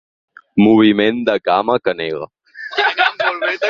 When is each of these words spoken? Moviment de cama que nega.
Moviment 0.67 1.21
de 1.29 1.37
cama 1.51 1.79
que 1.87 1.97
nega. 2.01 2.29